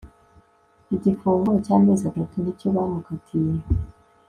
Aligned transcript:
igifungo 0.95 1.49
cy'amezi 1.65 2.03
atatu 2.11 2.35
nicyo 2.39 2.67
bamukatiye 2.75 3.55